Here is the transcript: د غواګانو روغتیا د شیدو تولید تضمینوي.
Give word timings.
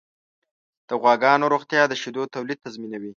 د 0.87 0.89
غواګانو 1.01 1.51
روغتیا 1.53 1.83
د 1.87 1.93
شیدو 2.01 2.23
تولید 2.35 2.59
تضمینوي. 2.65 3.09